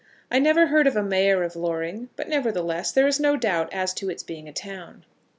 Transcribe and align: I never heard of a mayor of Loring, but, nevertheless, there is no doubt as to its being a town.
I 0.31 0.39
never 0.39 0.65
heard 0.65 0.87
of 0.87 0.95
a 0.95 1.03
mayor 1.03 1.43
of 1.43 1.55
Loring, 1.55 2.09
but, 2.15 2.27
nevertheless, 2.27 2.91
there 2.91 3.05
is 3.05 3.19
no 3.19 3.37
doubt 3.37 3.71
as 3.71 3.93
to 3.93 4.09
its 4.09 4.23
being 4.23 4.49
a 4.49 4.51
town. 4.51 5.05